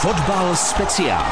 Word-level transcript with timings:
Fotbal 0.00 0.56
speciál. 0.56 1.26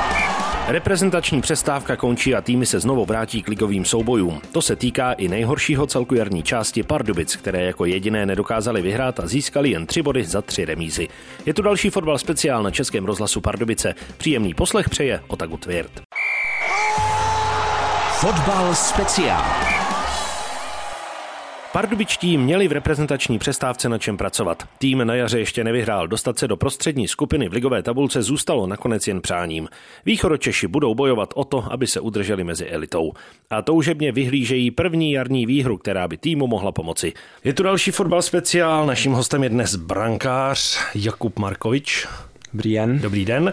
Reprezentační 0.69 1.41
přestávka 1.41 1.97
končí 1.97 2.35
a 2.35 2.41
týmy 2.41 2.67
se 2.67 2.81
znovu 2.81 3.05
vrátí 3.05 3.43
k 3.43 3.49
ligovým 3.49 3.85
soubojům. 3.85 4.41
To 4.53 4.63
se 4.63 4.77
týká 4.77 5.13
i 5.13 5.29
nejhoršího 5.29 5.87
celku 5.87 6.15
jarní 6.15 6.43
části 6.43 6.83
Pardubic, 6.83 7.37
které 7.37 7.65
jako 7.65 7.85
jediné 7.85 8.27
nedokázali 8.27 8.83
vyhrát 8.83 9.21
a 9.21 9.27
získali 9.27 9.71
jen 9.71 9.87
tři 9.87 10.03
body 10.03 10.25
za 10.25 10.43
tři 10.43 10.65
remízy. 10.65 11.09
Je 11.47 11.55
tu 11.55 11.63
další 11.63 11.91
fotbal 11.91 12.19
speciál 12.19 12.63
na 12.63 12.71
Českém 12.71 13.05
rozhlasu 13.05 13.41
Pardubice. 13.41 13.95
Příjemný 14.17 14.55
poslech 14.55 14.89
přeje 14.89 15.21
Otaku 15.29 15.57
Tvěrt. 15.57 16.03
Fotbal 18.13 18.75
speciál. 18.75 19.45
Pardubičtí 21.77 22.39
měli 22.39 22.69
v 22.69 22.73
reprezentační 22.73 23.39
přestávce 23.39 23.89
na 23.89 23.99
čem 23.99 24.17
pracovat. 24.17 24.69
Tým 24.79 25.05
na 25.05 25.15
jaře 25.15 25.39
ještě 25.39 25.65
nevyhrál, 25.65 26.09
dostat 26.09 26.39
se 26.39 26.49
do 26.49 26.57
prostřední 26.57 27.09
skupiny 27.09 27.49
v 27.49 27.53
ligové 27.53 27.83
tabulce 27.83 28.23
zůstalo 28.23 28.67
nakonec 28.67 29.09
jen 29.09 29.21
přáním. 29.21 29.69
Východočeši 30.07 30.67
budou 30.67 30.95
bojovat 30.95 31.31
o 31.35 31.45
to, 31.45 31.73
aby 31.73 31.87
se 31.87 32.01
udrželi 32.01 32.45
mezi 32.45 32.67
elitou. 32.67 33.13
A 33.51 33.63
toužebně 33.63 34.13
vyhlížejí 34.13 34.71
první 34.71 35.13
jarní 35.13 35.47
výhru, 35.47 35.79
která 35.79 36.09
by 36.09 36.17
týmu 36.17 36.47
mohla 36.47 36.73
pomoci. 36.73 37.13
Je 37.45 37.53
tu 37.53 37.63
další 37.63 37.91
fotbal 37.91 38.23
speciál, 38.23 38.87
naším 38.87 39.13
hostem 39.13 39.43
je 39.43 39.49
dnes 39.49 39.77
brankář 39.77 40.81
Jakub 40.95 41.39
Markovič. 41.39 42.07
Dobrý 42.53 42.75
den. 42.75 42.99
Dobrý 42.99 43.25
den. 43.25 43.53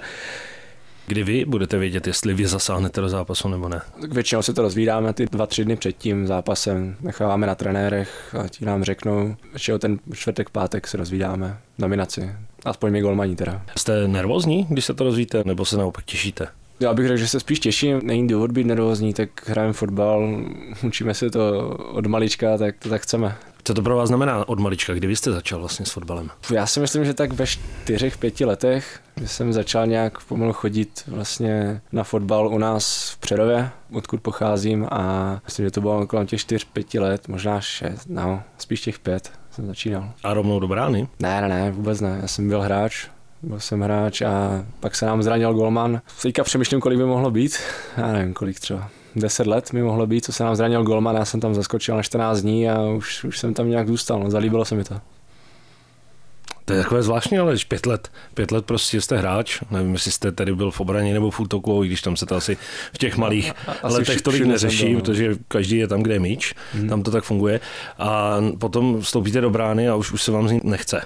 Kdy 1.08 1.24
vy 1.24 1.46
budete 1.46 1.78
vědět, 1.78 2.08
jestli 2.08 2.34
vy 2.34 2.48
zasáhnete 2.48 3.02
do 3.02 3.10
zápasu 3.10 3.50
nebo 3.50 3.70
ne? 3.70 3.82
Tak 4.02 4.14
většinou 4.14 4.42
si 4.42 4.54
to 4.54 4.62
rozvídáme 4.62 5.14
ty 5.14 5.26
dva, 5.26 5.46
tři 5.46 5.66
dny 5.66 5.76
před 5.76 5.92
tím 5.98 6.28
zápasem. 6.28 6.96
Necháváme 7.02 7.48
na 7.48 7.56
trenérech 7.56 8.36
a 8.44 8.48
ti 8.48 8.66
nám 8.66 8.84
řeknou, 8.84 9.36
že 9.56 9.80
ten 9.80 10.00
čtvrtek, 10.14 10.50
pátek 10.50 10.88
se 10.88 10.98
rozvídáme 10.98 11.58
nominaci. 11.78 12.32
Aspoň 12.66 12.92
mi 12.92 13.02
golmaní 13.02 13.36
teda. 13.36 13.62
Jste 13.78 14.08
nervózní, 14.08 14.68
když 14.70 14.86
se 14.86 14.94
to 14.94 15.04
rozvíte, 15.04 15.44
nebo 15.46 15.66
se 15.66 15.78
naopak 15.78 16.06
těšíte? 16.06 16.48
Já 16.80 16.94
bych 16.94 17.08
řekl, 17.08 17.18
že 17.18 17.28
se 17.28 17.40
spíš 17.40 17.60
těším, 17.60 18.02
není 18.04 18.28
důvod 18.28 18.52
být 18.52 18.68
nervózní, 18.68 19.14
tak 19.14 19.50
hrajeme 19.50 19.74
fotbal, 19.74 20.42
učíme 20.84 21.14
se 21.14 21.30
to 21.30 21.70
od 21.92 22.06
malička, 22.06 22.58
tak 22.58 22.76
to 22.80 22.90
tak 22.90 23.02
chceme. 23.02 23.36
Co 23.66 23.74
to 23.74 23.82
pro 23.82 23.96
vás 23.96 24.08
znamená 24.08 24.50
od 24.50 24.60
malička, 24.60 24.94
kdy 24.94 25.08
vy 25.08 25.16
jste 25.16 25.32
začal 25.32 25.60
vlastně 25.60 25.86
s 25.86 25.92
fotbalem? 25.92 26.30
Já 26.54 26.68
si 26.68 26.80
myslím, 26.80 27.06
že 27.06 27.14
tak 27.14 27.34
ve 27.34 27.48
čtyřech, 27.48 28.18
pěti 28.18 28.46
letech, 28.46 29.00
jsem 29.26 29.54
začal 29.54 29.88
nějak 29.88 30.24
pomalu 30.24 30.54
chodit 30.54 31.04
vlastně 31.08 31.82
na 31.92 32.04
fotbal 32.04 32.48
u 32.48 32.58
nás 32.58 33.10
v 33.10 33.18
Přerově, 33.18 33.70
odkud 33.92 34.22
pocházím 34.22 34.88
a 34.92 35.32
myslím, 35.46 35.66
že 35.66 35.72
to 35.72 35.82
bylo 35.82 36.08
kolem 36.08 36.28
těch 36.28 36.42
čtyř, 36.42 36.64
pěti 36.64 37.00
let, 37.00 37.28
možná 37.28 37.62
šest, 37.62 38.10
no, 38.10 38.44
spíš 38.58 38.82
těch 38.82 39.00
pět 39.00 39.32
jsem 39.52 39.68
začínal. 39.68 40.10
A 40.24 40.34
rovnou 40.34 40.60
do 40.60 40.68
brány? 40.68 41.08
Ne, 41.20 41.42
ne, 41.42 41.48
ne, 41.48 41.72
vůbec 41.72 42.02
ne, 42.02 42.20
já 42.22 42.28
jsem 42.28 42.48
byl 42.50 42.62
hráč, 42.62 43.08
byl 43.42 43.60
jsem 43.60 43.82
hráč 43.82 44.22
a 44.22 44.66
pak 44.80 44.96
se 44.96 45.06
nám 45.06 45.24
zranil 45.24 45.54
golman. 45.54 46.02
Teďka 46.22 46.44
přemýšlím, 46.44 46.82
kolik 46.82 46.98
by 46.98 47.06
mohlo 47.06 47.32
být, 47.32 47.58
já 47.98 48.08
nevím, 48.14 48.34
kolik 48.34 48.60
třeba 48.60 48.90
10 49.16 49.48
let 49.48 49.74
mi 49.74 49.84
mohlo 49.84 50.08
být, 50.08 50.26
co 50.26 50.34
se 50.34 50.44
nám 50.44 50.56
zranil 50.56 50.84
golman, 50.84 51.16
já 51.16 51.26
jsem 51.26 51.40
tam 51.40 51.54
zaskočil 51.54 51.96
na 51.96 52.04
14 52.04 52.42
dní 52.42 52.70
a 52.70 52.82
už, 52.82 53.24
už 53.24 53.40
jsem 53.40 53.54
tam 53.54 53.70
nějak 53.70 53.88
zůstal, 53.88 54.20
no, 54.20 54.32
zalíbilo 54.32 54.66
se 54.66 54.76
mi 54.76 54.84
to. 54.84 55.02
To 56.66 56.74
je 56.74 56.84
takové 56.84 57.04
zvláštní, 57.04 57.38
ale 57.38 57.52
když 57.52 57.64
pět 57.64 57.86
let, 57.86 58.12
pět 58.34 58.52
let 58.52 58.66
prostě 58.66 59.02
jste 59.02 59.18
hráč, 59.18 59.62
nevím, 59.72 59.94
jestli 59.94 60.12
jste 60.12 60.32
tady 60.32 60.56
byl 60.56 60.72
v 60.72 60.80
obraně 60.80 61.14
nebo 61.14 61.32
v 61.32 61.40
útoku, 61.40 61.84
i 61.84 61.88
když 61.88 62.02
tam 62.02 62.18
se 62.18 62.26
to 62.26 62.36
asi 62.36 62.58
v 62.94 62.98
těch 62.98 63.18
malých 63.18 63.54
asi 63.84 63.96
letech 63.98 64.22
tolik 64.22 64.46
neřeší, 64.46 64.86
byl, 64.86 64.94
no. 64.94 65.00
protože 65.00 65.36
každý 65.48 65.78
je 65.78 65.88
tam, 65.88 66.04
kde 66.04 66.14
je 66.14 66.20
míč, 66.20 66.54
hmm. 66.74 66.90
tam 66.90 67.04
to 67.04 67.12
tak 67.12 67.24
funguje. 67.24 67.60
A 67.98 68.38
potom 68.60 69.02
vstoupíte 69.02 69.42
do 69.42 69.50
brány 69.50 69.90
a 69.90 69.96
už, 69.96 70.12
už 70.12 70.24
se 70.24 70.32
vám 70.32 70.48
z 70.48 70.52
ní 70.52 70.60
nechce. 70.64 71.02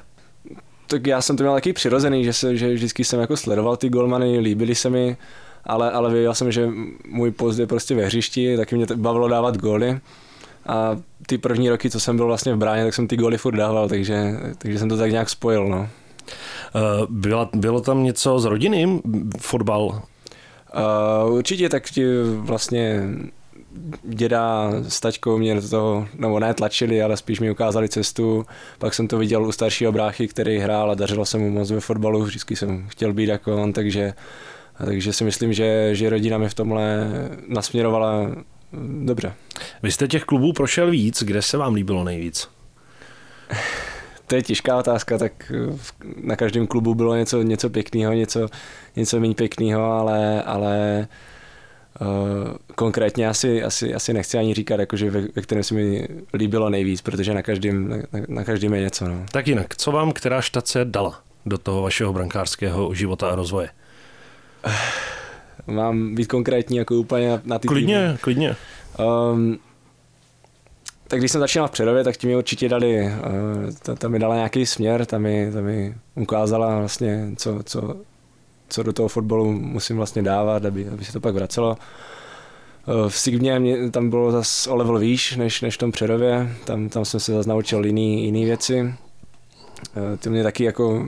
Tak 0.88 1.08
já 1.08 1.22
jsem 1.22 1.38
to 1.38 1.44
měl 1.44 1.54
taky 1.54 1.74
přirozený, 1.74 2.24
že, 2.24 2.34
se, 2.34 2.58
že 2.58 2.74
vždycky 2.74 3.04
jsem 3.04 3.20
jako 3.20 3.38
sledoval 3.38 3.78
ty 3.78 3.90
golmany, 3.90 4.40
líbily 4.40 4.76
se 4.76 4.90
mi, 4.90 5.18
ale, 5.66 5.92
ale 5.92 6.14
věděl 6.14 6.34
jsem, 6.34 6.52
že 6.52 6.70
můj 7.08 7.32
post 7.32 7.58
je 7.58 7.68
prostě 7.68 7.96
ve 7.96 8.06
hřišti, 8.06 8.58
taky 8.58 8.76
mě 8.76 8.86
bavilo 8.96 9.28
dávat 9.28 9.58
góly. 9.58 10.00
A 10.66 10.98
ty 11.28 11.38
první 11.38 11.70
roky, 11.70 11.90
co 11.90 12.00
jsem 12.00 12.18
byl 12.18 12.26
vlastně 12.26 12.54
v 12.54 12.58
bráně, 12.58 12.84
tak 12.84 12.94
jsem 12.94 13.08
ty 13.08 13.18
góly 13.18 13.38
furt 13.38 13.56
dával, 13.56 13.90
takže, 13.90 14.34
takže 14.58 14.80
jsem 14.80 14.90
to 14.90 14.98
tak 14.98 15.12
nějak 15.12 15.30
spojil. 15.30 15.68
No. 15.68 15.80
Uh, 15.80 15.88
byla, 17.10 17.50
bylo 17.56 17.82
tam 17.82 18.04
něco 18.04 18.40
s 18.40 18.46
rodinným 18.46 19.02
fotbal? 19.40 19.86
Uh, 19.86 21.34
určitě, 21.34 21.70
tak 21.70 21.84
ti 21.84 22.06
vlastně 22.24 23.04
děda 24.04 24.72
s 24.88 25.00
taťkou 25.00 25.38
mě 25.38 25.56
do 25.56 25.70
toho, 25.70 26.08
nebo 26.16 26.40
ne 26.40 26.54
tlačili, 26.54 27.02
ale 27.04 27.18
spíš 27.18 27.40
mi 27.40 27.52
ukázali 27.52 27.90
cestu. 27.90 28.46
Pak 28.78 28.94
jsem 28.94 29.08
to 29.08 29.18
viděl 29.18 29.46
u 29.46 29.52
staršího 29.52 29.92
bráchy, 29.92 30.28
který 30.28 30.58
hrál 30.58 30.92
a 30.92 30.96
dařilo 30.96 31.26
se 31.26 31.38
mu 31.38 31.50
moc 31.50 31.72
ve 31.72 31.80
fotbalu. 31.80 32.24
Vždycky 32.24 32.56
jsem 32.56 32.86
chtěl 32.88 33.14
být 33.14 33.30
jako 33.30 33.64
on, 33.64 33.74
takže 33.74 34.14
takže 34.86 35.14
si 35.14 35.24
myslím, 35.24 35.54
že, 35.54 35.96
že 35.96 36.10
rodina 36.10 36.38
mi 36.38 36.50
v 36.50 36.54
tomhle 36.54 37.12
nasměrovala 37.48 38.32
dobře. 39.04 39.34
Vy 39.84 39.92
jste 39.92 40.08
těch 40.08 40.24
klubů 40.24 40.54
prošel 40.54 40.92
víc, 40.92 41.24
kde 41.24 41.42
se 41.42 41.58
vám 41.58 41.74
líbilo 41.74 42.04
nejvíc? 42.04 42.50
To 44.28 44.36
je 44.36 44.42
těžká 44.42 44.78
otázka, 44.78 45.18
tak 45.18 45.52
na 46.24 46.36
každém 46.36 46.68
klubu 46.68 46.96
bylo 46.96 47.16
něco, 47.16 47.42
něco 47.42 47.70
pěkného, 47.70 48.14
něco, 48.14 48.48
něco 48.96 49.20
méně 49.20 49.36
pěkného, 49.36 49.92
ale, 49.92 50.44
ale 50.44 51.08
uh, 52.02 52.08
konkrétně 52.76 53.28
asi, 53.30 53.64
asi, 53.64 53.94
asi 53.94 54.14
nechci 54.14 54.38
ani 54.38 54.54
říkat, 54.54 54.80
jakože 54.80 55.10
ve, 55.10 55.22
ve 55.36 55.42
kterém 55.42 55.64
se 55.64 55.74
mi 55.74 56.08
líbilo 56.34 56.70
nejvíc, 56.70 57.02
protože 57.02 57.34
na 57.34 57.42
každém, 57.42 57.90
na, 57.90 57.98
na 58.28 58.44
každém 58.44 58.74
je 58.74 58.82
něco. 58.82 59.08
No. 59.08 59.26
Tak 59.32 59.48
jinak, 59.48 59.76
co 59.76 59.92
vám 59.92 60.12
která 60.12 60.42
štace 60.42 60.86
dala 60.86 61.22
do 61.46 61.58
toho 61.58 61.82
vašeho 61.82 62.14
brankářského 62.14 62.94
života 62.94 63.30
a 63.30 63.36
rozvoje? 63.36 63.70
Mám 65.68 66.16
být 66.16 66.26
konkrétní 66.28 66.78
jako 66.78 66.96
úplně 66.96 67.30
na, 67.30 67.42
na 67.46 67.60
ty 67.60 67.68
Klidně, 67.68 68.02
týdny. 68.06 68.18
klidně. 68.22 68.56
Um, 69.32 69.60
tak 71.08 71.20
když 71.20 71.32
jsem 71.32 71.42
začínal 71.42 71.68
v 71.68 71.72
Přerově, 71.72 72.04
tak 72.04 72.18
ti 72.18 72.28
mi 72.28 72.36
určitě 72.36 72.70
dali, 72.70 73.02
uh, 73.02 73.12
ta, 73.84 73.96
ta 73.96 74.08
mi 74.08 74.20
dala 74.20 74.36
nějaký 74.36 74.66
směr, 74.66 75.06
ta 75.06 75.18
mi, 75.18 75.52
ta 75.54 75.62
mi 75.62 75.96
ukázala 76.16 76.80
vlastně, 76.80 77.30
co, 77.36 77.60
co, 77.64 77.96
co 78.70 78.84
do 78.84 78.94
toho 78.94 79.08
fotbalu 79.08 79.52
musím 79.52 79.98
vlastně 79.98 80.22
dávat, 80.22 80.66
aby, 80.66 80.88
aby 80.88 81.06
se 81.06 81.14
to 81.14 81.20
pak 81.20 81.36
vracelo. 81.36 81.78
Uh, 82.88 83.10
v 83.10 83.18
Sigmě 83.18 83.60
mě, 83.60 83.92
tam 83.92 84.10
bylo 84.10 84.32
zase 84.32 84.70
o 84.70 84.76
level 84.76 85.00
výš 85.00 85.36
než, 85.36 85.62
než 85.62 85.76
v 85.76 85.78
tom 85.78 85.92
Přerově, 85.92 86.56
tam, 86.66 86.90
tam 86.90 87.06
jsem 87.06 87.20
se 87.20 87.34
zase 87.34 87.50
naučil 87.50 87.86
jiný, 87.86 88.26
jiný 88.26 88.46
věci. 88.46 88.82
Uh, 88.82 88.94
ty 90.20 90.30
mě 90.30 90.44
taky 90.44 90.64
jako, 90.64 91.08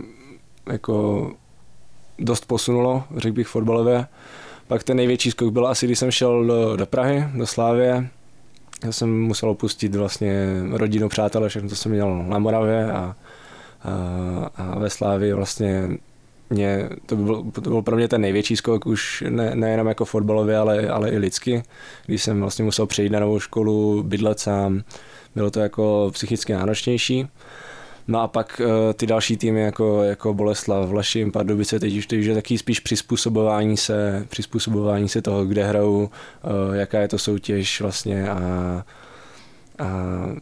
jako 0.72 1.32
dost 2.20 2.46
posunulo, 2.46 3.04
řekl 3.18 3.36
bych 3.36 3.48
fotbalové. 3.48 4.08
Pak 4.68 4.84
ten 4.84 4.98
největší 4.98 5.32
skok 5.32 5.54
byl 5.54 5.68
asi, 5.68 5.86
když 5.86 6.00
jsem 6.00 6.12
šel 6.12 6.46
do, 6.46 6.76
do 6.76 6.86
Prahy, 6.86 7.24
do 7.36 7.48
Slávě. 7.48 8.08
Já 8.86 8.92
jsem 8.92 9.22
musel 9.22 9.50
opustit 9.50 9.96
vlastně 9.96 10.46
rodinu, 10.72 11.10
přátelé, 11.10 11.50
všechno, 11.50 11.70
co 11.70 11.76
jsem 11.76 11.92
měl 11.92 12.24
na 12.24 12.40
Moravě 12.40 12.92
a, 12.92 13.16
a, 13.84 14.50
a 14.56 14.80
ve 14.80 14.90
Slávě 14.90 15.36
vlastně 15.36 15.90
mě, 16.50 16.90
to, 17.06 17.16
byl, 17.16 17.44
to 17.52 17.62
byl 17.62 17.82
pro 17.82 17.96
mě 17.96 18.08
ten 18.08 18.22
největší 18.22 18.56
skok 18.56 18.86
už 18.86 19.24
ne, 19.30 19.56
nejenom 19.56 19.88
jako 19.88 20.06
fotbalově, 20.06 20.58
ale, 20.58 20.90
ale 20.90 21.10
i 21.10 21.18
lidsky, 21.18 21.64
když 22.06 22.24
jsem 22.24 22.42
vlastně 22.42 22.66
musel 22.66 22.86
přejít 22.86 23.12
na 23.12 23.20
novou 23.20 23.40
školu, 23.40 24.04
bydlet 24.04 24.40
sám, 24.40 24.84
bylo 25.36 25.52
to 25.52 25.60
jako 25.60 26.10
psychicky 26.14 26.54
náročnější. 26.54 27.28
No 28.08 28.22
a 28.22 28.28
pak 28.28 28.62
uh, 28.66 28.94
ty 28.94 29.08
další 29.08 29.38
týmy 29.38 29.62
jako, 29.62 30.04
jako 30.04 30.34
Boleslav, 30.34 30.90
Vlašim, 30.90 31.32
Pardubice, 31.32 31.80
teď 31.80 31.98
už 31.98 32.08
to 32.08 32.16
je 32.16 32.36
taky 32.36 32.58
spíš 32.58 32.80
přizpůsobování 32.80 33.78
se, 33.78 34.26
přizpůsobování 34.30 35.10
se 35.10 35.22
toho, 35.22 35.46
kde 35.46 35.66
hrajou, 35.66 36.00
uh, 36.00 36.76
jaká 36.76 37.00
je 37.00 37.08
to 37.08 37.18
soutěž 37.18 37.82
vlastně 37.82 38.30
a, 38.30 38.38
a 39.80 39.86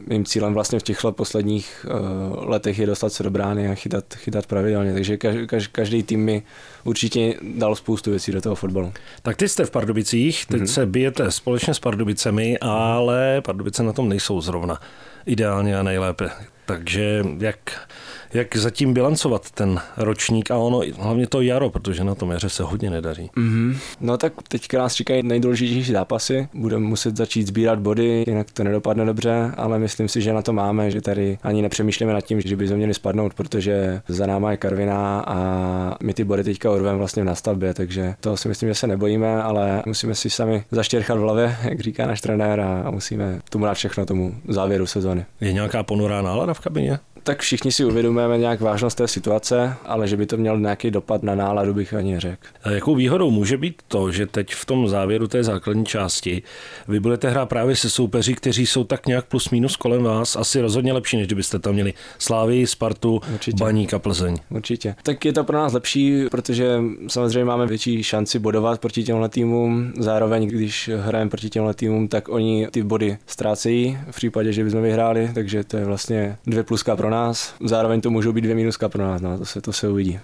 mým 0.07 0.25
cílem 0.25 0.53
vlastně 0.53 0.79
v 0.79 0.83
těchto 0.83 1.11
posledních 1.11 1.85
uh, 1.89 2.49
letech 2.49 2.79
je 2.79 2.87
dostat 2.87 3.13
se 3.13 3.23
do 3.23 3.31
brány 3.31 3.69
a 3.69 3.75
chytat, 3.75 4.13
chytat 4.13 4.45
pravidelně, 4.45 4.93
takže 4.93 5.17
každý, 5.17 5.47
každý 5.71 6.03
tým 6.03 6.19
mi 6.19 6.43
určitě 6.83 7.33
dal 7.41 7.75
spoustu 7.75 8.09
věcí 8.09 8.31
do 8.31 8.41
toho 8.41 8.55
fotbalu. 8.55 8.93
Tak 9.21 9.37
ty 9.37 9.49
jste 9.49 9.65
v 9.65 9.71
Pardubicích, 9.71 10.45
teď 10.45 10.61
mm-hmm. 10.61 10.65
se 10.65 10.85
bijete 10.85 11.31
společně 11.31 11.73
s 11.73 11.79
Pardubicemi, 11.79 12.57
ale 12.61 13.41
Pardubice 13.41 13.83
na 13.83 13.93
tom 13.93 14.09
nejsou 14.09 14.41
zrovna 14.41 14.79
ideálně 15.25 15.77
a 15.77 15.83
nejlépe. 15.83 16.29
Takže 16.67 17.23
jak, 17.39 17.87
jak 18.33 18.55
zatím 18.55 18.93
bilancovat 18.93 19.51
ten 19.51 19.79
ročník 19.97 20.51
a 20.51 20.57
ono, 20.57 20.81
hlavně 20.99 21.27
to 21.27 21.41
jaro, 21.41 21.69
protože 21.69 22.03
na 22.03 22.15
tom 22.15 22.31
jaře 22.31 22.49
se 22.49 22.63
hodně 22.63 22.89
nedaří. 22.89 23.29
Mm-hmm. 23.37 23.77
No 24.01 24.17
tak 24.17 24.33
teďka 24.47 24.77
nás 24.77 24.93
čekají 24.93 25.23
nejdůležitější 25.23 25.91
zápasy, 25.91 26.47
budeme 26.53 26.85
muset 26.85 27.17
začít 27.17 27.47
sbírat 27.47 27.79
body, 27.79 28.23
jinak 28.27 28.51
to 28.51 28.63
nedopadne 28.63 29.05
dobře, 29.05 29.51
ale 29.57 29.79
myslím 29.79 30.07
si, 30.07 30.21
že 30.21 30.33
na 30.33 30.41
to 30.41 30.53
máme, 30.53 30.91
že 30.91 31.01
tady 31.01 31.37
ani 31.43 31.61
nepřemýšlíme 31.61 32.13
nad 32.13 32.21
tím, 32.21 32.41
že 32.41 32.55
by 32.55 32.67
měli 32.67 32.93
spadnout, 32.93 33.33
protože 33.33 34.01
za 34.07 34.25
náma 34.25 34.51
je 34.51 34.57
Karviná 34.57 35.23
a 35.27 35.97
my 36.03 36.13
ty 36.13 36.23
body 36.23 36.43
teďka 36.43 36.71
urveme 36.71 36.97
vlastně 36.97 37.23
v 37.23 37.25
nastavbě, 37.25 37.73
takže 37.73 38.15
to 38.19 38.37
si 38.37 38.47
myslím, 38.47 38.69
že 38.69 38.75
se 38.75 38.87
nebojíme, 38.87 39.43
ale 39.43 39.83
musíme 39.85 40.15
si 40.15 40.29
sami 40.29 40.63
zaštěrchat 40.71 41.17
v 41.17 41.21
hlavě, 41.21 41.57
jak 41.63 41.79
říká 41.79 42.07
náš 42.07 42.21
trenér 42.21 42.59
a 42.59 42.91
musíme 42.91 43.39
tomu 43.49 43.65
dát 43.65 43.73
všechno 43.73 44.05
tomu 44.05 44.35
závěru 44.47 44.85
sezóny. 44.85 45.25
Je 45.41 45.53
nějaká 45.53 45.83
ponurá 45.83 46.21
nálada 46.21 46.53
v 46.53 46.59
kabině? 46.59 46.99
Tak 47.27 47.41
všichni 47.41 47.71
si 47.71 47.85
uvědomujeme 47.85 48.37
nějak 48.37 48.61
vážnost 48.61 48.95
té 48.95 49.07
situace, 49.07 49.73
ale 49.85 50.07
že 50.07 50.17
by 50.17 50.25
to 50.25 50.37
mělo 50.37 50.57
nějaký 50.57 50.91
dopad 50.91 51.23
na 51.23 51.35
náladu, 51.35 51.73
bych 51.73 51.93
ani 51.93 52.13
neřekl. 52.13 52.47
A 52.63 52.69
jakou 52.71 52.95
výhodou 52.95 53.31
může 53.31 53.57
být 53.57 53.81
to, 53.87 54.11
že 54.11 54.25
teď 54.25 54.53
v 54.53 54.65
tom 54.65 54.87
závěru 54.87 55.27
té 55.27 55.43
základní 55.43 55.85
části 55.85 56.41
vy 56.87 56.99
budete 56.99 57.29
hrát 57.29 57.49
právě 57.49 57.75
se 57.75 57.89
soupeři, 57.89 58.33
kteří 58.33 58.65
jsou 58.65 58.83
tak 58.83 59.07
nějak 59.07 59.25
plus 59.25 59.49
minus 59.49 59.75
kolem 59.75 60.03
vás, 60.03 60.35
asi 60.35 60.61
rozhodně 60.61 60.93
lepší, 60.93 61.17
než 61.17 61.27
kdybyste 61.27 61.59
tam 61.59 61.73
měli 61.73 61.93
Slávy, 62.19 62.67
Spartu, 62.67 63.21
Určitě. 63.33 63.57
Baník 63.63 63.93
a 63.93 63.99
Plzeň. 63.99 64.35
Určitě. 64.49 64.95
Tak 65.03 65.25
je 65.25 65.33
to 65.33 65.43
pro 65.43 65.57
nás 65.57 65.73
lepší, 65.73 66.25
protože 66.31 66.79
samozřejmě 67.07 67.45
máme 67.45 67.65
větší 67.65 68.03
šanci 68.03 68.39
bodovat 68.39 68.81
proti 68.81 69.03
těmhle 69.03 69.29
týmům. 69.29 69.93
Zároveň, 69.99 70.47
když 70.47 70.89
hrajeme 71.01 71.29
proti 71.29 71.49
těmhle 71.49 71.73
týmům, 71.73 72.07
tak 72.07 72.29
oni 72.29 72.67
ty 72.71 72.83
body 72.83 73.17
ztrácejí 73.27 73.97
v 74.11 74.15
případě, 74.15 74.53
že 74.53 74.63
bychom 74.63 74.81
vyhráli, 74.81 75.31
takže 75.33 75.63
to 75.63 75.77
je 75.77 75.85
vlastně 75.85 76.37
dvě 76.45 76.63
pluska 76.63 76.95
pro 76.95 77.09
nás. 77.09 77.16
Zároveň 77.63 78.01
to 78.01 78.09
můžou 78.09 78.31
být 78.31 78.41
dvě 78.41 78.55
minuska 78.55 78.89
pro 78.89 79.03
nás, 79.03 79.21
no, 79.21 79.37
to 79.37 79.45
se, 79.45 79.61
to 79.61 79.73
se 79.73 79.89
uvidí. 79.89 80.19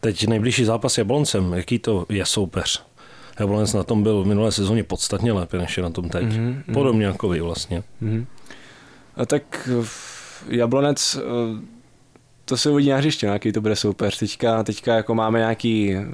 Teď 0.00 0.26
nejbližší 0.26 0.64
zápas 0.64 0.98
je 0.98 1.00
Jabloncem. 1.00 1.52
Jaký 1.52 1.78
to 1.78 2.06
je 2.08 2.26
soupeř? 2.26 2.82
Jablonec 3.40 3.72
na 3.72 3.82
tom 3.82 4.02
byl 4.02 4.22
v 4.22 4.26
minulé 4.26 4.52
sezóně 4.52 4.84
podstatně 4.84 5.32
lépe, 5.32 5.58
než 5.58 5.76
je 5.76 5.82
na 5.82 5.90
tom 5.90 6.08
teď. 6.08 6.24
Mm-hmm. 6.24 6.62
Podobně 6.72 7.06
jako 7.06 7.28
vy 7.28 7.40
vlastně. 7.40 7.82
Mm-hmm. 8.02 8.26
A 9.16 9.26
tak 9.26 9.68
Jablonec, 10.48 11.16
eh, 11.16 11.60
to 12.44 12.56
se 12.56 12.70
uvidí 12.70 12.90
na 12.90 12.96
hřiště, 12.96 13.26
nějaký 13.26 13.52
to 13.52 13.60
bude 13.60 13.76
soupeř. 13.76 14.18
Teďka, 14.18 14.62
teďka 14.62 14.94
jako 14.94 15.14
máme 15.14 15.38
nějaký, 15.38 15.94
eh, 15.94 16.04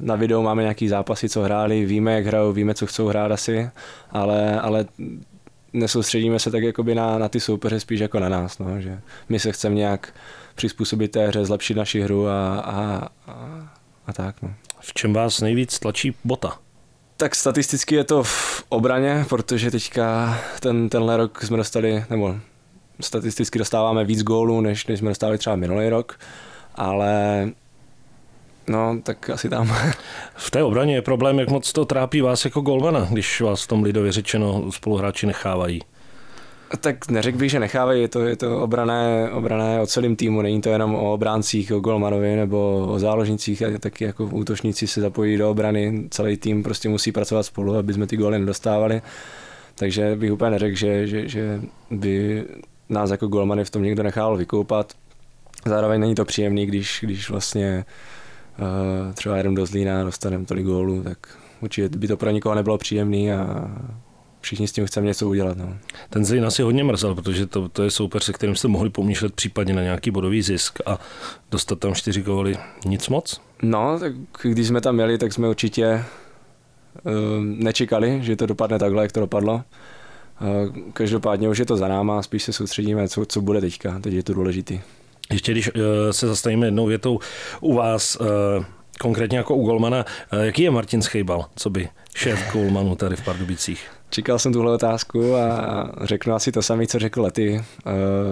na 0.00 0.16
videu 0.16 0.42
máme 0.42 0.62
nějaký 0.62 0.88
zápasy, 0.88 1.28
co 1.28 1.42
hráli, 1.42 1.84
víme, 1.84 2.12
jak 2.12 2.26
hrajou, 2.26 2.52
víme, 2.52 2.74
co 2.74 2.86
chcou 2.86 3.06
hrát 3.06 3.32
asi, 3.32 3.70
ale, 4.10 4.60
ale 4.60 4.86
nesoustředíme 5.72 6.38
se 6.38 6.50
tak 6.50 6.62
jakoby 6.62 6.94
na, 6.94 7.18
na 7.18 7.28
ty 7.28 7.40
soupeře 7.40 7.80
spíš 7.80 8.00
jako 8.00 8.20
na 8.20 8.28
nás, 8.28 8.58
no, 8.58 8.80
že 8.80 9.00
my 9.28 9.38
se 9.38 9.52
chceme 9.52 9.74
nějak 9.74 10.14
přizpůsobit 10.54 11.10
té 11.10 11.26
hře, 11.26 11.44
zlepšit 11.44 11.76
naši 11.76 12.00
hru 12.00 12.28
a, 12.28 12.58
a, 12.58 13.08
a, 13.26 13.68
a 14.06 14.12
tak. 14.12 14.42
No. 14.42 14.54
V 14.80 14.94
čem 14.94 15.12
vás 15.12 15.40
nejvíc 15.40 15.78
tlačí 15.78 16.14
bota? 16.24 16.58
Tak 17.16 17.34
statisticky 17.34 17.94
je 17.94 18.04
to 18.04 18.22
v 18.22 18.64
obraně, 18.68 19.26
protože 19.28 19.70
teďka 19.70 20.38
ten, 20.60 20.88
tenhle 20.88 21.16
rok 21.16 21.42
jsme 21.42 21.56
dostali, 21.56 22.04
nebo 22.10 22.36
statisticky 23.00 23.58
dostáváme 23.58 24.04
víc 24.04 24.22
gólů, 24.22 24.60
než, 24.60 24.86
než 24.86 24.98
jsme 24.98 25.08
dostali 25.08 25.38
třeba 25.38 25.56
minulý 25.56 25.88
rok, 25.88 26.18
ale 26.74 27.48
No, 28.68 29.00
tak 29.02 29.30
asi 29.30 29.48
tam. 29.48 29.76
V 30.36 30.50
té 30.50 30.62
obraně 30.62 30.94
je 30.94 31.02
problém, 31.02 31.38
jak 31.38 31.50
moc 31.50 31.72
to 31.72 31.84
trápí 31.84 32.20
vás 32.20 32.44
jako 32.44 32.60
golmana, 32.60 33.08
když 33.10 33.40
vás 33.40 33.64
v 33.64 33.66
tom 33.66 33.82
lidově 33.82 34.12
řečeno 34.12 34.72
spoluhráči 34.72 35.26
nechávají. 35.26 35.80
Tak 36.80 37.10
neřekl 37.10 37.38
bych, 37.38 37.50
že 37.50 37.60
nechávají, 37.60 38.02
je 38.02 38.08
to, 38.08 38.20
je 38.20 38.36
to 38.36 38.62
obrané, 38.62 39.30
obrané 39.32 39.80
o 39.80 39.86
celém 39.86 40.16
týmu, 40.16 40.42
není 40.42 40.60
to 40.60 40.68
jenom 40.68 40.94
o 40.94 41.12
obráncích, 41.12 41.72
o 41.72 41.80
golmanovi 41.80 42.36
nebo 42.36 42.86
o 42.88 42.98
záložnicích, 42.98 43.62
a 43.62 43.78
taky 43.78 44.04
jako 44.04 44.24
útočníci 44.24 44.86
se 44.86 45.00
zapojí 45.00 45.36
do 45.36 45.50
obrany, 45.50 46.08
celý 46.10 46.36
tým 46.36 46.62
prostě 46.62 46.88
musí 46.88 47.12
pracovat 47.12 47.42
spolu, 47.42 47.76
aby 47.76 47.92
jsme 47.92 48.06
ty 48.06 48.16
góly 48.16 48.38
nedostávali. 48.38 49.02
Takže 49.74 50.16
bych 50.16 50.32
úplně 50.32 50.50
neřekl, 50.50 50.76
že, 50.76 51.06
že, 51.06 51.28
že 51.28 51.60
by 51.90 52.44
nás 52.88 53.10
jako 53.10 53.26
golmany 53.26 53.64
v 53.64 53.70
tom 53.70 53.82
někdo 53.82 54.02
nechal 54.02 54.36
vykoupat. 54.36 54.92
Zároveň 55.66 56.00
není 56.00 56.14
to 56.14 56.24
příjemný, 56.24 56.66
když, 56.66 56.98
když 57.02 57.30
vlastně 57.30 57.84
uh, 57.86 57.92
třeba 59.14 59.36
jedem 59.36 59.54
do 59.54 59.66
Zlína, 59.66 60.04
dostaneme 60.04 60.44
tolik 60.44 60.66
gólů, 60.66 61.02
tak 61.02 61.18
určitě 61.60 61.88
by 61.88 62.08
to 62.08 62.16
pro 62.16 62.30
nikoho 62.30 62.54
nebylo 62.54 62.78
příjemný 62.78 63.32
a 63.32 63.70
všichni 64.40 64.68
s 64.68 64.72
tím 64.72 64.86
chceme 64.86 65.06
něco 65.06 65.28
udělat. 65.28 65.56
No. 65.56 65.76
Ten 66.10 66.24
Zlín 66.24 66.44
asi 66.46 66.62
hodně 66.62 66.84
mrzel, 66.84 67.14
protože 67.14 67.46
to, 67.46 67.68
to 67.68 67.82
je 67.82 67.90
soupeř, 67.90 68.24
se 68.24 68.32
kterým 68.32 68.56
jste 68.56 68.68
mohli 68.68 68.90
pomýšlet 68.90 69.34
případně 69.34 69.74
na 69.74 69.82
nějaký 69.82 70.10
bodový 70.10 70.42
zisk 70.42 70.78
a 70.86 70.98
dostat 71.50 71.78
tam 71.78 71.94
čtyři 71.94 72.22
góly. 72.22 72.56
Nic 72.86 73.08
moc? 73.08 73.40
No, 73.62 73.98
tak 74.00 74.12
když 74.42 74.68
jsme 74.68 74.80
tam 74.80 74.94
měli, 74.94 75.18
tak 75.18 75.32
jsme 75.32 75.48
určitě 75.48 76.04
uh, 77.04 77.12
nečekali, 77.44 78.18
že 78.22 78.36
to 78.36 78.46
dopadne 78.46 78.78
takhle, 78.78 79.02
jak 79.02 79.12
to 79.12 79.20
dopadlo. 79.20 79.54
Uh, 79.54 80.76
každopádně 80.92 81.48
už 81.48 81.58
je 81.58 81.66
to 81.66 81.76
za 81.76 81.88
náma, 81.88 82.22
spíš 82.22 82.42
se 82.42 82.52
soustředíme, 82.52 83.08
co, 83.08 83.26
co 83.26 83.40
bude 83.40 83.60
teďka, 83.60 83.98
teď 83.98 84.14
je 84.14 84.22
to 84.22 84.34
důležitý. 84.34 84.80
Ještě 85.32 85.52
když 85.52 85.74
uh, 85.74 85.82
se 86.10 86.26
zastavíme 86.26 86.66
jednou 86.66 86.86
větou 86.86 87.18
u 87.60 87.74
vás, 87.74 88.16
uh, 88.16 88.26
konkrétně 89.00 89.38
jako 89.38 89.54
u 89.54 89.66
Golmana, 89.66 90.04
uh, 90.32 90.40
jaký 90.40 90.62
je 90.62 90.70
Martin 90.70 91.02
Schejbal, 91.02 91.46
co 91.56 91.70
by 91.70 91.88
šéf 92.14 92.52
Golmanu 92.52 92.96
tady 92.96 93.16
v 93.16 93.24
Pardubicích? 93.24 93.90
Čekal 94.10 94.38
jsem 94.38 94.52
tuhle 94.52 94.72
otázku 94.72 95.36
a 95.36 95.90
řeknu 96.02 96.34
asi 96.34 96.52
to 96.52 96.62
samé, 96.62 96.86
co 96.86 96.98
řekl 96.98 97.22
Lety. 97.22 97.64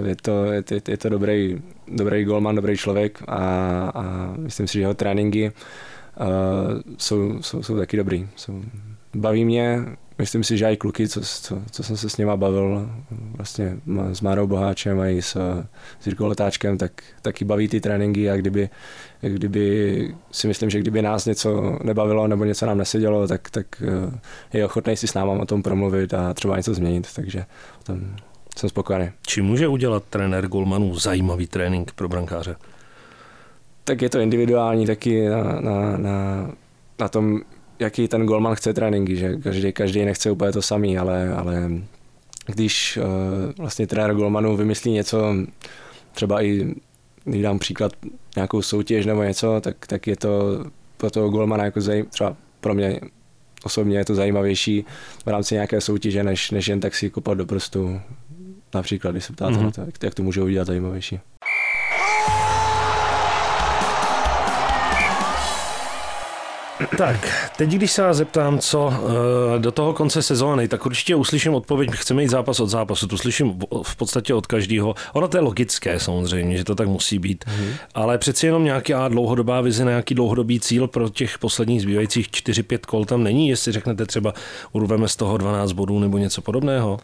Je 0.06 0.16
to, 0.22 0.44
je, 0.44 0.62
je 0.88 0.96
to 0.96 1.08
dobrý, 1.08 1.62
dobrý 1.88 2.24
golman, 2.24 2.54
dobrý 2.56 2.76
člověk 2.76 3.22
a, 3.28 3.36
a 3.94 4.34
myslím 4.36 4.66
si, 4.66 4.72
že 4.72 4.80
jeho 4.80 4.94
tréninky 4.94 5.52
jsou, 6.98 7.42
jsou, 7.42 7.62
jsou 7.62 7.76
taky 7.76 7.96
dobrý. 7.96 8.28
Jsou, 8.36 8.62
baví 9.14 9.44
mě, 9.44 9.84
myslím 10.18 10.44
si, 10.44 10.58
že 10.58 10.66
i 10.66 10.76
kluky, 10.76 11.08
co, 11.08 11.20
co, 11.20 11.62
co 11.70 11.82
jsem 11.82 11.96
se 11.96 12.08
s 12.08 12.16
nima 12.16 12.36
bavil, 12.36 12.90
vlastně 13.36 13.76
s 14.12 14.20
Márou 14.20 14.46
Boháčem 14.46 15.00
a 15.00 15.06
i 15.06 15.22
s, 15.22 15.36
s 16.00 16.06
Jirkou 16.06 16.26
Letáčkem, 16.26 16.78
tak 16.78 17.02
taky 17.22 17.44
baví 17.44 17.68
ty 17.68 17.80
tréninky 17.80 18.30
a 18.30 18.36
kdyby, 18.36 18.68
kdyby 19.20 20.14
si 20.30 20.48
myslím, 20.48 20.70
že 20.70 20.78
kdyby 20.78 21.02
nás 21.02 21.26
něco 21.26 21.78
nebavilo 21.82 22.28
nebo 22.28 22.44
něco 22.44 22.66
nám 22.66 22.78
nesedělo, 22.78 23.28
tak, 23.28 23.50
tak 23.50 23.82
eh, 23.82 24.58
je 24.58 24.64
ochotný 24.64 24.96
si 24.96 25.06
s 25.06 25.14
náma 25.14 25.32
o 25.32 25.46
tom 25.46 25.62
promluvit 25.62 26.14
a 26.14 26.34
třeba 26.34 26.56
něco 26.56 26.74
změnit, 26.74 27.08
takže 27.14 27.44
tom 27.82 28.16
jsem 28.58 28.68
spokojený. 28.68 29.10
Či 29.26 29.42
může 29.42 29.68
udělat 29.68 30.02
trenér 30.10 30.48
Golmanů 30.48 30.98
zajímavý 30.98 31.46
trénink 31.46 31.92
pro 31.92 32.08
brankáře? 32.08 32.56
Tak 33.84 34.02
je 34.02 34.10
to 34.10 34.20
individuální 34.20 34.86
taky 34.86 35.28
na, 35.28 35.42
na, 35.60 35.96
na, 35.96 36.50
na 36.98 37.08
tom, 37.08 37.40
jaký 37.78 38.08
ten 38.08 38.26
golman 38.26 38.54
chce 38.54 38.74
tréninky, 38.74 39.16
že 39.16 39.36
každý, 39.36 39.72
každý 39.72 40.04
nechce 40.04 40.30
úplně 40.30 40.52
to 40.52 40.62
samý, 40.62 40.98
ale, 40.98 41.34
ale 41.34 41.70
když 42.46 42.98
uh, 43.02 43.04
vlastně 43.58 43.86
trenér 43.86 44.14
golmanů 44.14 44.56
vymyslí 44.56 44.92
něco, 44.92 45.34
třeba 46.12 46.42
i 46.42 46.74
když 47.24 47.42
dám 47.42 47.58
příklad 47.58 47.92
nějakou 48.36 48.62
soutěž 48.62 49.06
nebo 49.06 49.22
něco, 49.22 49.60
tak, 49.60 49.86
tak 49.86 50.06
je 50.06 50.16
to 50.16 50.64
pro 50.96 51.10
toho 51.10 51.30
golmana 51.30 51.64
jako 51.64 51.80
zajím, 51.80 52.06
třeba 52.06 52.36
pro 52.60 52.74
mě 52.74 53.00
osobně 53.64 53.98
je 53.98 54.04
to 54.04 54.14
zajímavější 54.14 54.84
v 55.24 55.28
rámci 55.28 55.54
nějaké 55.54 55.80
soutěže, 55.80 56.24
než, 56.24 56.50
než 56.50 56.68
jen 56.68 56.80
tak 56.80 56.94
si 56.94 57.10
kopat 57.10 57.38
do 57.38 57.46
prostu. 57.46 58.00
Například, 58.74 59.10
když 59.10 59.24
se 59.24 59.32
ptáte 59.32 59.54
mm-hmm. 59.54 59.62
na 59.62 59.70
to, 59.70 59.80
jak, 59.80 60.02
jak 60.02 60.14
to 60.14 60.22
může 60.22 60.42
udělat 60.42 60.66
zajímavější. 60.66 61.20
Tak, 66.98 67.50
teď 67.56 67.70
když 67.70 67.92
se 67.92 68.02
vás 68.02 68.16
zeptám, 68.16 68.58
co 68.58 68.86
uh, 68.86 68.94
do 69.58 69.72
toho 69.72 69.92
konce 69.92 70.22
sezóny, 70.22 70.68
tak 70.68 70.86
určitě 70.86 71.16
uslyším 71.16 71.54
odpověď, 71.54 71.90
chceme 71.90 72.22
jít 72.22 72.28
zápas 72.28 72.60
od 72.60 72.66
zápasu, 72.66 73.06
to 73.06 73.18
slyším 73.18 73.58
v 73.82 73.96
podstatě 73.96 74.34
od 74.34 74.46
každého. 74.46 74.94
Ono 75.12 75.28
to 75.28 75.36
je 75.36 75.40
logické 75.40 76.00
samozřejmě, 76.00 76.56
že 76.56 76.64
to 76.64 76.74
tak 76.74 76.88
musí 76.88 77.18
být, 77.18 77.44
mm. 77.60 77.70
ale 77.94 78.18
přeci 78.18 78.46
jenom 78.46 78.64
nějaká 78.64 79.08
dlouhodobá 79.08 79.60
vize, 79.60 79.84
nějaký 79.84 80.14
dlouhodobý 80.14 80.60
cíl 80.60 80.88
pro 80.88 81.08
těch 81.08 81.38
posledních 81.38 81.82
zbývajících 81.82 82.28
4-5 82.28 82.78
kol 82.86 83.04
tam 83.04 83.22
není, 83.22 83.48
jestli 83.48 83.72
řeknete 83.72 84.06
třeba 84.06 84.32
urveme 84.72 85.08
z 85.08 85.16
toho 85.16 85.36
12 85.36 85.72
bodů 85.72 85.98
nebo 85.98 86.18
něco 86.18 86.42
podobného? 86.42 87.00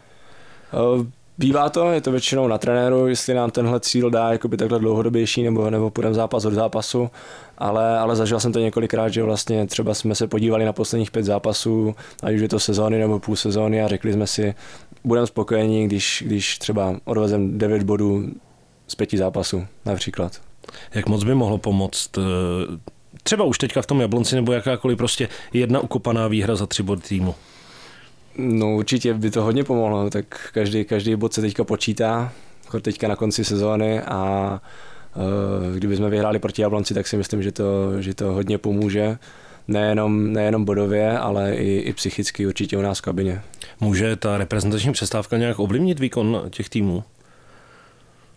Uh 0.97 1.05
Bývá 1.37 1.69
to, 1.69 1.91
je 1.91 2.01
to 2.01 2.11
většinou 2.11 2.47
na 2.47 2.57
trenéru, 2.57 3.07
jestli 3.07 3.33
nám 3.33 3.51
tenhle 3.51 3.79
cíl 3.79 4.09
dá 4.09 4.31
jakoby 4.31 4.57
takhle 4.57 4.79
dlouhodobější 4.79 5.43
nebo, 5.43 5.69
nebo 5.69 5.89
půjdeme 5.89 6.15
zápas 6.15 6.45
od 6.45 6.53
zápasu, 6.53 7.09
ale, 7.57 7.99
ale 7.99 8.15
zažil 8.15 8.39
jsem 8.39 8.53
to 8.53 8.59
několikrát, 8.59 9.09
že 9.09 9.23
vlastně 9.23 9.67
třeba 9.67 9.93
jsme 9.93 10.15
se 10.15 10.27
podívali 10.27 10.65
na 10.65 10.73
posledních 10.73 11.11
pět 11.11 11.23
zápasů, 11.23 11.95
ať 12.23 12.35
už 12.35 12.41
je 12.41 12.49
to 12.49 12.59
sezóny 12.59 12.99
nebo 12.99 13.19
půl 13.19 13.35
sezóny 13.35 13.81
a 13.81 13.87
řekli 13.87 14.13
jsme 14.13 14.27
si, 14.27 14.55
budeme 15.03 15.27
spokojení, 15.27 15.87
když, 15.87 16.23
když 16.25 16.57
třeba 16.57 16.95
odvezem 17.05 17.57
9 17.57 17.83
bodů 17.83 18.29
z 18.87 18.95
pěti 18.95 19.17
zápasů 19.17 19.65
například. 19.85 20.41
Jak 20.93 21.07
moc 21.07 21.23
by 21.23 21.35
mohlo 21.35 21.57
pomoct 21.57 22.17
eh, 22.17 22.21
třeba 23.23 23.43
už 23.43 23.57
teďka 23.57 23.81
v 23.81 23.87
tom 23.87 24.01
Jablonci 24.01 24.35
nebo 24.35 24.53
jakákoliv 24.53 24.97
prostě 24.97 25.29
jedna 25.53 25.79
ukopaná 25.79 26.27
výhra 26.27 26.55
za 26.55 26.65
tři 26.65 26.83
body 26.83 27.01
týmu? 27.01 27.35
No 28.37 28.75
určitě 28.75 29.13
by 29.13 29.31
to 29.31 29.43
hodně 29.43 29.63
pomohlo, 29.63 30.09
tak 30.09 30.49
každý, 30.53 30.85
každý 30.85 31.15
bod 31.15 31.33
se 31.33 31.41
teďka 31.41 31.63
počítá, 31.63 32.31
jako 32.63 32.79
teďka 32.79 33.07
na 33.07 33.15
konci 33.15 33.45
sezóny 33.45 34.01
a 34.01 34.61
uh, 35.15 35.75
kdyby 35.75 35.95
jsme 35.95 36.09
vyhráli 36.09 36.39
proti 36.39 36.61
Jablonci, 36.61 36.93
tak 36.93 37.07
si 37.07 37.17
myslím, 37.17 37.43
že 37.43 37.51
to, 37.51 38.01
že 38.01 38.13
to 38.13 38.25
hodně 38.31 38.57
pomůže. 38.57 39.17
Nejenom, 39.67 40.33
nejenom 40.33 40.65
bodově, 40.65 41.17
ale 41.17 41.55
i, 41.55 41.77
i 41.77 41.93
psychicky 41.93 42.47
určitě 42.47 42.77
u 42.77 42.81
nás 42.81 42.99
v 42.99 43.01
kabině. 43.01 43.41
Může 43.79 44.15
ta 44.15 44.37
reprezentační 44.37 44.91
přestávka 44.91 45.37
nějak 45.37 45.59
ovlivnit 45.59 45.99
výkon 45.99 46.43
těch 46.49 46.69
týmů? 46.69 47.03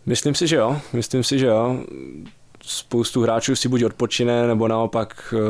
Myslím 0.07 0.35
si, 0.35 0.47
že 0.47 0.57
jo. 0.57 0.81
Myslím 0.93 1.25
si, 1.25 1.39
že 1.39 1.47
jo 1.47 1.85
spoustu 2.67 3.23
hráčů 3.23 3.57
si 3.57 3.69
buď 3.69 3.85
odpočine, 3.85 4.47
nebo 4.47 4.69
naopak 4.69 5.35
eh, 5.37 5.41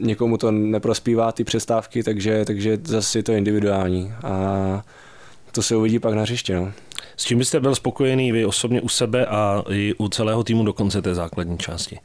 někomu 0.00 0.36
to 0.36 0.50
neprospívá 0.50 1.32
ty 1.32 1.44
přestávky, 1.44 2.02
takže, 2.02 2.44
takže 2.44 2.78
zase 2.84 3.18
je 3.18 3.22
to 3.22 3.32
individuální. 3.32 4.14
A 4.24 4.84
to 5.52 5.62
se 5.62 5.76
uvidí 5.76 5.98
pak 5.98 6.14
na 6.14 6.22
hřišti. 6.22 6.54
No. 6.54 6.72
S 7.16 7.24
čím 7.24 7.38
byste 7.38 7.60
byl 7.60 7.74
spokojený 7.74 8.32
vy 8.32 8.44
osobně 8.44 8.80
u 8.80 8.88
sebe 8.88 9.26
a 9.26 9.64
i 9.70 9.94
u 9.98 10.08
celého 10.08 10.44
týmu 10.44 10.64
do 10.64 10.72
konce 10.72 11.02
té 11.02 11.14
základní 11.14 11.58
části? 11.58 11.98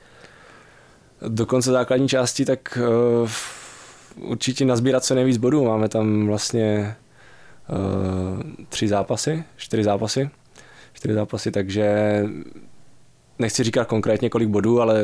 Do 1.28 1.46
konce 1.46 1.72
základní 1.72 2.08
části 2.08 2.46
tak 2.46 2.78
uh, 3.22 3.30
určitě 4.30 4.66
nazbírat 4.66 5.04
co 5.04 5.16
nejvíc 5.16 5.38
bodů. 5.38 5.66
Máme 5.66 5.90
tam 5.90 6.28
vlastně 6.28 6.96
uh, 7.70 8.42
tři 8.70 8.88
zápasy, 8.88 9.44
čtyři 9.56 9.84
zápasy, 9.84 10.30
čtyři 10.94 11.14
zápasy, 11.14 11.52
takže 11.52 12.24
nechci 13.40 13.64
říkat 13.64 13.88
konkrétně 13.88 14.30
kolik 14.30 14.50
bodů, 14.50 14.82
ale 14.82 15.04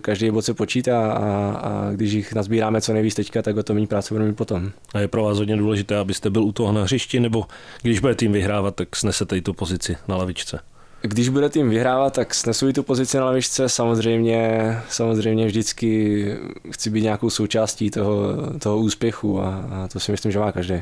každý 0.00 0.30
bod 0.30 0.42
se 0.42 0.54
počítá 0.54 1.12
a, 1.12 1.50
a 1.50 1.92
když 1.92 2.12
jich 2.12 2.34
nazbíráme 2.34 2.80
co 2.80 2.92
nejvíc 2.92 3.14
teďka, 3.14 3.42
tak 3.42 3.56
o 3.56 3.62
to 3.62 3.74
méně 3.74 3.86
práce 3.86 4.14
budeme 4.14 4.28
mít 4.28 4.36
potom. 4.36 4.70
A 4.94 5.00
je 5.00 5.08
pro 5.08 5.22
vás 5.24 5.38
hodně 5.38 5.56
důležité, 5.56 5.96
abyste 5.96 6.30
byl 6.30 6.44
u 6.44 6.52
toho 6.52 6.72
na 6.72 6.82
hřišti, 6.82 7.20
nebo 7.20 7.44
když 7.82 8.00
bude 8.00 8.14
tým 8.14 8.32
vyhrávat, 8.32 8.74
tak 8.74 8.96
snesete 8.96 9.36
i 9.36 9.40
tu 9.40 9.52
pozici 9.52 9.96
na 10.08 10.16
lavičce? 10.16 10.60
Když 11.02 11.28
bude 11.28 11.48
tým 11.48 11.70
vyhrávat, 11.70 12.14
tak 12.14 12.34
snesu 12.34 12.68
i 12.68 12.72
tu 12.72 12.82
pozici 12.82 13.16
na 13.16 13.24
lavičce. 13.24 13.68
Samozřejmě, 13.68 14.76
samozřejmě 14.88 15.46
vždycky 15.46 16.26
chci 16.70 16.90
být 16.90 17.02
nějakou 17.02 17.30
součástí 17.30 17.90
toho, 17.90 18.36
toho 18.58 18.78
úspěchu 18.78 19.40
a, 19.40 19.64
a 19.70 19.88
to 19.88 20.00
si 20.00 20.12
myslím, 20.12 20.32
že 20.32 20.38
má 20.38 20.52
každý. 20.52 20.74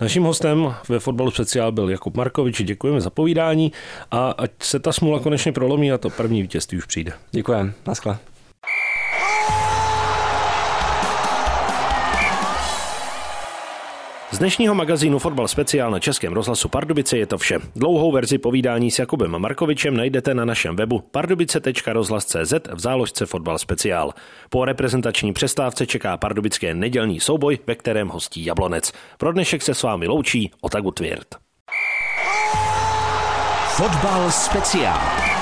Naším 0.00 0.22
hostem 0.22 0.74
ve 0.88 0.98
fotbalu 0.98 1.30
speciál 1.30 1.72
byl 1.72 1.90
Jakub 1.90 2.16
Markovič. 2.16 2.62
Děkujeme 2.62 3.00
za 3.00 3.10
povídání 3.10 3.72
a 4.10 4.30
ať 4.30 4.50
se 4.62 4.78
ta 4.78 4.92
smůla 4.92 5.20
konečně 5.20 5.52
prolomí 5.52 5.92
a 5.92 5.98
to 5.98 6.10
první 6.10 6.42
vítězství 6.42 6.78
už 6.78 6.84
přijde. 6.84 7.12
Děkujeme. 7.30 7.72
Naschle. 7.86 8.18
Z 14.34 14.38
dnešního 14.38 14.74
magazínu 14.74 15.18
Fotbal 15.18 15.48
speciál 15.48 15.90
na 15.90 15.98
Českém 15.98 16.32
rozhlasu 16.32 16.68
Pardubice 16.68 17.18
je 17.18 17.26
to 17.26 17.38
vše. 17.38 17.58
Dlouhou 17.76 18.12
verzi 18.12 18.38
povídání 18.38 18.90
s 18.90 18.98
Jakubem 18.98 19.38
Markovičem 19.38 19.96
najdete 19.96 20.34
na 20.34 20.44
našem 20.44 20.76
webu 20.76 21.00
pardubice.rozhlas.cz 21.10 22.52
v 22.74 22.80
záložce 22.80 23.26
Fotbal 23.26 23.58
speciál. 23.58 24.14
Po 24.50 24.64
reprezentační 24.64 25.32
přestávce 25.32 25.86
čeká 25.86 26.16
pardubické 26.16 26.74
nedělní 26.74 27.20
souboj, 27.20 27.58
ve 27.66 27.74
kterém 27.74 28.08
hostí 28.08 28.44
Jablonec. 28.44 28.92
Pro 29.18 29.32
dnešek 29.32 29.62
se 29.62 29.74
s 29.74 29.82
vámi 29.82 30.06
loučí 30.06 30.50
Otagu 30.60 30.90
Tvirt. 30.90 31.28
Fotbal 33.76 34.30
speciál. 34.30 35.33